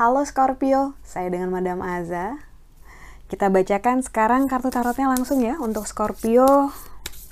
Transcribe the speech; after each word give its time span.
Halo 0.00 0.24
Scorpio, 0.24 0.96
saya 1.04 1.28
dengan 1.28 1.52
Madam 1.52 1.84
Aza. 1.84 2.40
Kita 3.28 3.52
bacakan 3.52 4.00
sekarang 4.02 4.48
kartu 4.48 4.72
tarotnya 4.72 5.12
langsung 5.12 5.44
ya 5.44 5.60
untuk 5.62 5.84
Scorpio, 5.84 6.74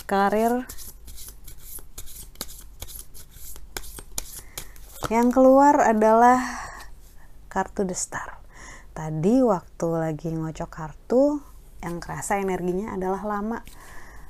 karir. 0.07 0.68
Yang 5.09 5.29
keluar 5.32 5.80
adalah 5.80 6.39
kartu 7.48 7.89
The 7.89 7.96
Star. 7.96 8.39
Tadi 8.93 9.41
waktu 9.41 9.89
lagi 9.89 10.29
ngocok 10.29 10.71
kartu, 10.71 11.41
yang 11.80 12.05
kerasa 12.05 12.37
energinya 12.37 12.92
adalah 12.95 13.24
lama. 13.24 13.64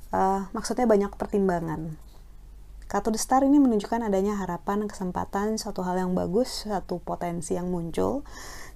Uh, 0.08 0.48
maksudnya 0.56 0.88
banyak 0.88 1.12
pertimbangan 1.20 2.00
Kartu 2.88 3.12
The 3.12 3.20
Star 3.20 3.44
ini 3.44 3.60
menunjukkan 3.60 4.00
adanya 4.00 4.40
harapan, 4.40 4.88
kesempatan, 4.88 5.60
suatu 5.60 5.84
hal 5.84 6.00
yang 6.00 6.16
bagus, 6.16 6.64
satu 6.64 7.04
potensi 7.04 7.52
yang 7.52 7.68
muncul. 7.68 8.24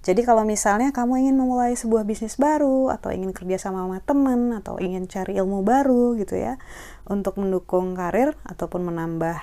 Jadi 0.05 0.21
kalau 0.21 0.45
misalnya 0.45 0.93
kamu 0.93 1.25
ingin 1.25 1.37
memulai 1.41 1.73
sebuah 1.73 2.05
bisnis 2.05 2.37
baru, 2.37 2.93
atau 2.93 3.09
ingin 3.09 3.33
kerja 3.33 3.57
sama 3.57 3.89
sama 3.89 4.05
temen, 4.05 4.53
atau 4.53 4.77
ingin 4.85 5.09
cari 5.09 5.41
ilmu 5.41 5.65
baru 5.65 6.13
gitu 6.21 6.37
ya, 6.37 6.61
untuk 7.09 7.41
mendukung 7.41 7.97
karir 7.97 8.37
ataupun 8.45 8.85
menambah 8.85 9.41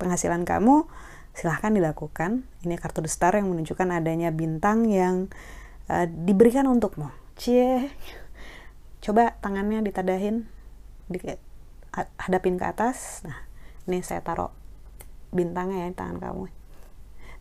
penghasilan 0.00 0.48
kamu, 0.48 0.88
silahkan 1.36 1.76
dilakukan. 1.76 2.48
Ini 2.64 2.80
kartu 2.80 3.04
The 3.04 3.12
Star 3.12 3.36
yang 3.36 3.52
menunjukkan 3.52 3.92
adanya 3.92 4.32
bintang 4.32 4.88
yang 4.88 5.28
uh, 5.92 6.08
diberikan 6.08 6.64
untukmu. 6.64 7.12
Cie, 7.36 7.92
coba 9.04 9.36
tangannya 9.44 9.84
ditadahin, 9.84 10.48
di, 11.10 11.18
hadapin 12.16 12.54
ke 12.56 12.64
atas. 12.64 13.26
Nah, 13.26 13.42
nih 13.90 14.00
saya 14.06 14.22
taruh 14.22 14.54
bintangnya 15.34 15.86
ya 15.86 15.88
di 15.90 15.96
tangan 15.98 16.18
kamu. 16.22 16.46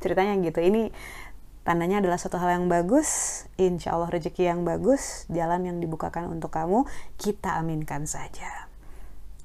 Ceritanya 0.02 0.34
gitu. 0.42 0.59
Ini 0.59 0.89
tandanya 1.61 2.02
adalah 2.02 2.17
suatu 2.17 2.42
hal 2.42 2.58
yang 2.58 2.66
bagus. 2.66 3.44
Insya 3.61 3.94
Allah 3.94 4.09
rezeki 4.09 4.50
yang 4.50 4.66
bagus 4.66 5.30
jalan 5.30 5.70
yang 5.70 5.78
dibukakan 5.78 6.34
untuk 6.34 6.50
kamu 6.50 6.89
kita 7.22 7.61
aminkan 7.61 8.09
saja. 8.09 8.70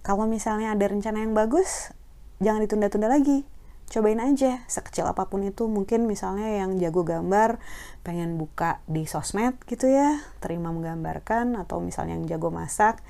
Kalau 0.05 0.29
misalnya 0.29 0.73
ada 0.73 0.85
rencana 0.89 1.25
yang 1.25 1.33
bagus 1.33 1.93
jangan 2.41 2.65
ditunda-tunda 2.65 3.09
lagi. 3.09 3.45
Cobain 3.85 4.17
aja 4.17 4.65
sekecil 4.65 5.05
apa 5.05 5.29
pun 5.29 5.45
itu. 5.45 5.69
Mungkin 5.69 6.09
misalnya 6.09 6.49
yang 6.65 6.81
jago 6.81 7.05
gambar 7.05 7.61
pengen 8.01 8.41
buka 8.41 8.81
di 8.89 9.05
sosmed 9.05 9.61
gitu 9.69 9.89
ya 9.93 10.25
terima 10.41 10.73
menggambarkan 10.73 11.57
atau 11.61 11.85
misalnya 11.85 12.17
yang 12.17 12.25
jago 12.25 12.49
masak 12.49 13.01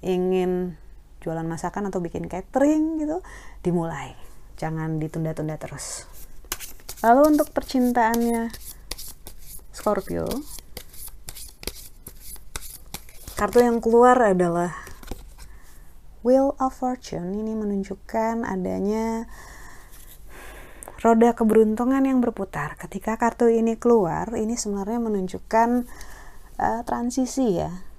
ingin 0.00 0.80
jualan 1.20 1.44
masakan 1.44 1.92
atau 1.92 2.00
bikin 2.00 2.26
catering 2.26 3.00
gitu 3.00 3.20
dimulai. 3.60 4.16
Jangan 4.56 5.00
ditunda-tunda 5.00 5.56
terus. 5.60 6.08
Lalu 7.00 7.36
untuk 7.36 7.48
percintaannya 7.52 8.52
Scorpio. 9.72 10.28
Kartu 13.36 13.64
yang 13.64 13.80
keluar 13.80 14.20
adalah 14.20 14.76
Wheel 16.20 16.52
of 16.60 16.76
Fortune. 16.76 17.32
Ini 17.32 17.56
menunjukkan 17.56 18.44
adanya 18.44 19.24
roda 21.00 21.32
keberuntungan 21.32 22.04
yang 22.04 22.20
berputar. 22.20 22.76
Ketika 22.76 23.16
kartu 23.16 23.48
ini 23.48 23.80
keluar, 23.80 24.36
ini 24.36 24.60
sebenarnya 24.60 25.00
menunjukkan 25.00 25.88
uh, 26.60 26.80
transisi 26.84 27.56
ya 27.56 27.89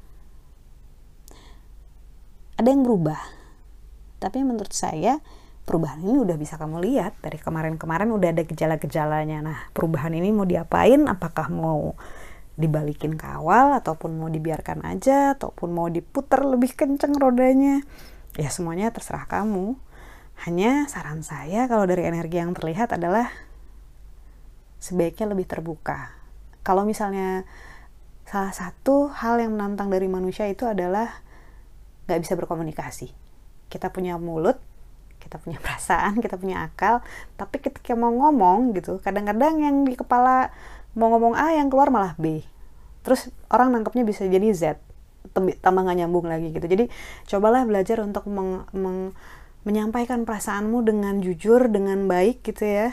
ada 2.61 2.69
yang 2.69 2.85
berubah 2.85 3.41
tapi 4.21 4.45
menurut 4.45 4.69
saya 4.69 5.17
perubahan 5.65 5.97
ini 6.05 6.21
udah 6.21 6.37
bisa 6.37 6.61
kamu 6.61 6.77
lihat. 6.85 7.17
Dari 7.25 7.41
kemarin-kemarin 7.41 8.13
udah 8.13 8.29
ada 8.37 8.45
gejala-gejalanya. 8.45 9.41
Nah 9.41 9.57
perubahan 9.73 10.13
ini 10.13 10.29
mau 10.29 10.45
diapain? 10.45 11.09
Apakah 11.09 11.49
mau 11.49 11.97
dibalikin 12.53 13.17
ke 13.17 13.25
awal 13.25 13.73
ataupun 13.81 14.21
mau 14.21 14.29
dibiarkan 14.29 14.85
aja 14.85 15.33
ataupun 15.33 15.73
mau 15.73 15.89
diputar 15.89 16.45
lebih 16.45 16.77
kenceng 16.77 17.17
rodanya? 17.17 17.81
Ya 18.37 18.53
semuanya 18.53 18.93
terserah 18.93 19.25
kamu. 19.25 19.73
Hanya 20.45 20.85
saran 20.85 21.25
saya 21.25 21.65
kalau 21.65 21.89
dari 21.89 22.05
energi 22.05 22.37
yang 22.37 22.53
terlihat 22.53 22.93
adalah 22.93 23.29
sebaiknya 24.77 25.33
lebih 25.33 25.49
terbuka. 25.49 26.13
Kalau 26.61 26.85
misalnya 26.85 27.45
salah 28.29 28.53
satu 28.53 29.09
hal 29.09 29.41
yang 29.41 29.57
menantang 29.57 29.89
dari 29.89 30.05
manusia 30.05 30.45
itu 30.45 30.69
adalah 30.69 31.25
nggak 32.11 32.21
bisa 32.27 32.35
berkomunikasi. 32.35 33.07
Kita 33.71 33.87
punya 33.89 34.19
mulut 34.19 34.59
kita 35.21 35.37
punya 35.37 35.61
perasaan 35.63 36.17
kita 36.17 36.35
punya 36.35 36.65
akal 36.65 36.99
tapi 37.37 37.61
ketika 37.61 37.93
mau 37.93 38.09
ngomong 38.09 38.73
gitu 38.73 38.97
kadang-kadang 39.05 39.61
yang 39.61 39.75
di 39.85 39.93
kepala 39.93 40.49
mau 40.97 41.13
ngomong 41.13 41.37
A 41.37 41.55
yang 41.55 41.71
keluar 41.71 41.87
malah 41.87 42.17
B. 42.19 42.43
Terus 43.07 43.31
orang 43.47 43.71
nangkepnya 43.71 44.03
bisa 44.03 44.27
jadi 44.27 44.51
Z. 44.51 44.77
Tambah 45.33 45.81
nggak 45.87 45.97
nyambung 46.03 46.27
lagi 46.27 46.51
gitu. 46.51 46.67
Jadi 46.67 46.91
cobalah 47.31 47.63
belajar 47.63 48.03
untuk 48.03 48.27
meng, 48.27 48.67
meng, 48.75 49.15
menyampaikan 49.63 50.27
perasaanmu 50.27 50.83
dengan 50.83 51.23
jujur 51.23 51.71
dengan 51.71 52.11
baik 52.11 52.43
gitu 52.43 52.67
ya. 52.67 52.87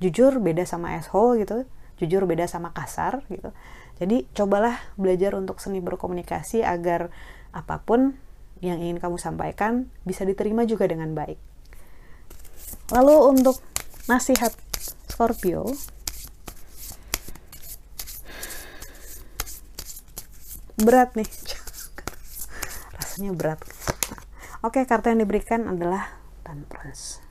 Jujur 0.00 0.40
beda 0.40 0.64
sama 0.64 0.96
asshole 0.96 1.44
gitu 1.44 1.68
jujur 1.96 2.28
beda 2.28 2.44
sama 2.46 2.72
kasar 2.76 3.24
gitu. 3.32 3.50
Jadi 3.96 4.28
cobalah 4.36 4.76
belajar 5.00 5.32
untuk 5.32 5.56
seni 5.56 5.80
berkomunikasi 5.80 6.60
agar 6.60 7.08
apa 7.56 7.80
pun 7.80 8.20
yang 8.60 8.76
ingin 8.76 9.00
kamu 9.00 9.16
sampaikan 9.16 9.88
bisa 10.04 10.28
diterima 10.28 10.68
juga 10.68 10.84
dengan 10.84 11.16
baik. 11.16 11.40
Lalu 12.92 13.16
untuk 13.32 13.56
nasihat 14.04 14.52
Scorpio, 15.08 15.64
berat 20.76 21.16
nih, 21.16 21.28
rasanya 23.00 23.32
berat. 23.32 23.60
Oke, 24.60 24.84
kartu 24.84 25.08
yang 25.08 25.24
diberikan 25.24 25.64
adalah 25.72 26.20
Temperance. 26.44 27.24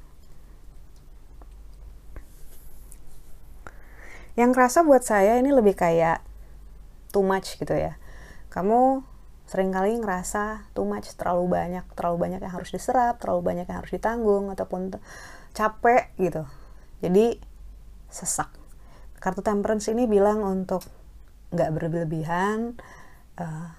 Yang 4.35 4.51
kerasa 4.51 4.83
buat 4.83 5.05
saya 5.07 5.39
ini 5.39 5.55
lebih 5.55 5.79
kayak 5.79 6.19
too 7.15 7.23
much 7.23 7.55
gitu 7.55 7.71
ya. 7.71 7.95
Kamu 8.51 9.14
sering 9.45 9.69
kali 9.69 9.97
ngerasa 10.01 10.73
too 10.73 10.89
much 10.89 11.13
terlalu 11.13 11.53
banyak 11.53 11.85
terlalu 11.93 12.17
banyak 12.29 12.41
yang 12.41 12.53
harus 12.53 12.73
diserap 12.73 13.21
terlalu 13.21 13.53
banyak 13.53 13.65
yang 13.69 13.77
harus 13.81 13.93
ditanggung 13.93 14.49
ataupun 14.49 14.97
capek 15.53 16.11
gitu. 16.17 16.43
Jadi 17.05 17.37
sesak. 18.09 18.49
Kartu 19.21 19.41
temperance 19.45 19.89
ini 19.89 20.05
bilang 20.09 20.41
untuk 20.41 20.85
nggak 21.53 21.71
berlebihan 21.71 22.77
uh, 23.39 23.69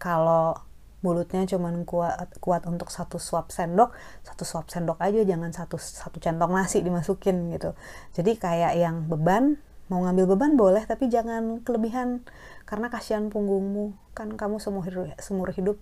kalau 0.00 0.58
mulutnya 1.02 1.42
cuman 1.46 1.82
kuat 1.82 2.38
kuat 2.38 2.62
untuk 2.70 2.90
satu 2.90 3.18
suap 3.18 3.50
sendok 3.50 3.90
satu 4.22 4.46
suap 4.46 4.70
sendok 4.70 5.02
aja 5.02 5.26
jangan 5.26 5.50
satu 5.50 5.74
satu 5.78 6.22
centong 6.22 6.54
nasi 6.54 6.80
dimasukin 6.80 7.50
gitu. 7.54 7.74
Jadi 8.14 8.38
kayak 8.38 8.78
yang 8.78 9.10
beban 9.10 9.58
mau 9.92 10.08
ngambil 10.08 10.24
beban 10.32 10.56
boleh 10.56 10.88
tapi 10.88 11.12
jangan 11.12 11.60
kelebihan. 11.60 12.24
Karena 12.64 12.88
kasihan 12.88 13.28
punggungmu. 13.28 13.92
Kan 14.16 14.40
kamu 14.40 14.56
seumur 14.56 14.88
hidup, 14.88 15.12
seumur 15.20 15.52
hidup 15.52 15.76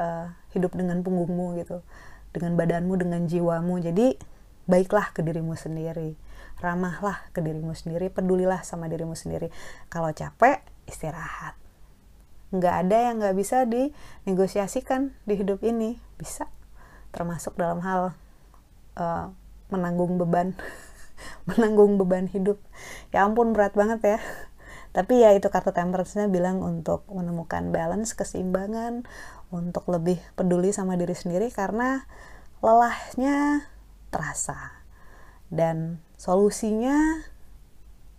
uh, 0.00 0.32
hidup 0.56 0.72
dengan 0.72 1.04
punggungmu 1.04 1.60
gitu. 1.60 1.84
Dengan 2.32 2.56
badanmu 2.56 2.96
dengan 2.96 3.28
jiwamu. 3.28 3.84
Jadi 3.84 4.16
baiklah 4.64 5.12
ke 5.12 5.20
dirimu 5.20 5.52
sendiri. 5.52 6.16
Ramahlah 6.64 7.28
ke 7.36 7.44
dirimu 7.44 7.76
sendiri. 7.76 8.08
Pedulilah 8.08 8.64
sama 8.64 8.88
dirimu 8.88 9.12
sendiri. 9.12 9.52
Kalau 9.92 10.08
capek 10.16 10.64
istirahat. 10.88 11.52
Nggak 12.48 12.74
ada 12.88 12.96
yang 13.12 13.14
nggak 13.20 13.36
bisa 13.36 13.68
dinegosiasikan 13.68 15.12
di 15.28 15.36
hidup 15.36 15.60
ini. 15.60 16.00
Bisa. 16.16 16.48
Termasuk 17.12 17.60
dalam 17.60 17.84
hal 17.84 18.16
uh, 18.96 19.28
menanggung 19.68 20.16
beban 20.16 20.56
menanggung 21.48 21.96
beban 21.98 22.26
hidup. 22.30 22.58
Ya 23.14 23.24
ampun 23.24 23.52
berat 23.56 23.74
banget 23.74 24.16
ya. 24.16 24.18
Tapi 24.96 25.22
ya 25.22 25.36
itu 25.36 25.46
kartu 25.52 25.70
temperance-nya 25.70 26.26
bilang 26.32 26.64
untuk 26.64 27.04
menemukan 27.12 27.70
balance 27.70 28.16
keseimbangan 28.16 29.04
untuk 29.48 29.88
lebih 29.88 30.20
peduli 30.36 30.72
sama 30.72 30.96
diri 30.96 31.16
sendiri 31.16 31.48
karena 31.52 32.04
lelahnya 32.60 33.68
terasa. 34.12 34.84
Dan 35.48 36.00
solusinya 36.20 37.24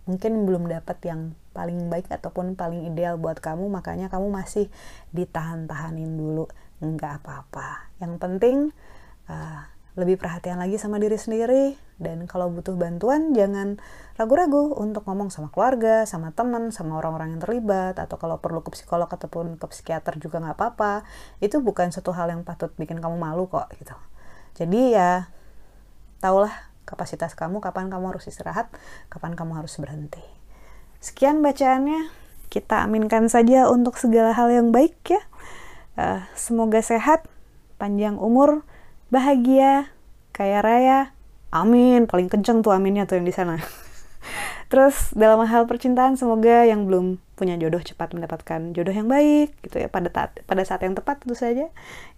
mungkin 0.08 0.42
belum 0.42 0.66
dapat 0.66 0.98
yang 1.06 1.38
paling 1.54 1.86
baik 1.86 2.10
ataupun 2.10 2.58
paling 2.58 2.90
ideal 2.90 3.18
buat 3.18 3.38
kamu 3.38 3.70
makanya 3.70 4.10
kamu 4.10 4.30
masih 4.30 4.66
ditahan-tahanin 5.14 6.18
dulu. 6.18 6.50
Nggak 6.82 7.22
apa-apa. 7.22 7.92
Yang 8.02 8.14
penting 8.18 8.56
uh, 9.30 9.69
lebih 9.98 10.18
perhatian 10.18 10.62
lagi 10.62 10.78
sama 10.78 11.02
diri 11.02 11.18
sendiri 11.18 11.74
dan 12.00 12.24
kalau 12.24 12.48
butuh 12.48 12.72
bantuan 12.80 13.36
jangan 13.36 13.76
ragu-ragu 14.16 14.72
untuk 14.80 15.04
ngomong 15.04 15.28
sama 15.28 15.52
keluarga, 15.52 16.08
sama 16.08 16.32
teman, 16.32 16.72
sama 16.72 16.96
orang-orang 16.96 17.36
yang 17.36 17.40
terlibat 17.44 18.00
atau 18.00 18.16
kalau 18.16 18.40
perlu 18.40 18.64
ke 18.64 18.72
psikolog 18.72 19.06
ataupun 19.06 19.60
ke 19.60 19.66
psikiater 19.68 20.16
juga 20.16 20.40
nggak 20.40 20.56
apa-apa. 20.56 21.04
Itu 21.44 21.60
bukan 21.60 21.92
satu 21.92 22.16
hal 22.16 22.32
yang 22.32 22.40
patut 22.40 22.72
bikin 22.80 23.04
kamu 23.04 23.20
malu 23.20 23.52
kok 23.52 23.68
gitu. 23.76 23.92
Jadi 24.56 24.96
ya 24.96 25.28
taulah 26.24 26.52
kapasitas 26.88 27.36
kamu, 27.36 27.60
kapan 27.60 27.92
kamu 27.92 28.16
harus 28.16 28.24
istirahat, 28.26 28.72
kapan 29.12 29.36
kamu 29.36 29.60
harus 29.60 29.76
berhenti. 29.76 30.24
Sekian 31.04 31.44
bacaannya. 31.44 32.12
Kita 32.50 32.82
aminkan 32.82 33.30
saja 33.30 33.70
untuk 33.70 33.94
segala 33.94 34.34
hal 34.34 34.50
yang 34.50 34.74
baik 34.74 34.98
ya. 35.06 35.22
Uh, 35.94 36.26
semoga 36.34 36.82
sehat, 36.82 37.22
panjang 37.78 38.18
umur, 38.18 38.66
bahagia, 39.10 39.90
kaya 40.30 40.62
raya, 40.62 41.12
amin. 41.50 42.06
Paling 42.06 42.30
kenceng 42.30 42.62
tuh 42.62 42.72
aminnya 42.72 43.04
tuh 43.04 43.18
yang 43.18 43.26
di 43.26 43.34
sana. 43.34 43.58
Terus 44.70 45.10
dalam 45.18 45.42
hal 45.42 45.66
percintaan 45.66 46.14
semoga 46.14 46.62
yang 46.62 46.86
belum 46.86 47.18
punya 47.34 47.58
jodoh 47.58 47.82
cepat 47.82 48.14
mendapatkan 48.14 48.70
jodoh 48.70 48.94
yang 48.94 49.10
baik 49.10 49.56
gitu 49.66 49.82
ya 49.82 49.88
pada 49.90 50.12
saat 50.12 50.30
pada 50.46 50.62
saat 50.62 50.86
yang 50.86 50.94
tepat 50.94 51.26
tentu 51.26 51.34
saja. 51.34 51.68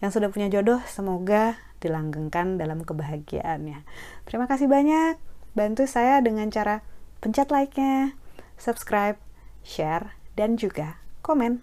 Yang 0.05 0.21
sudah 0.21 0.29
punya 0.29 0.53
jodoh 0.53 0.85
semoga 0.85 1.56
dilanggengkan 1.81 2.61
dalam 2.61 2.85
kebahagiaannya. 2.85 3.83
Terima 4.29 4.45
kasih 4.47 4.69
banyak. 4.69 5.17
Bantu 5.56 5.88
saya 5.88 6.21
dengan 6.21 6.49
cara 6.53 6.85
pencet 7.25 7.49
like-nya, 7.49 8.17
subscribe, 8.61 9.17
share, 9.65 10.17
dan 10.37 10.61
juga 10.61 11.00
komen. 11.25 11.61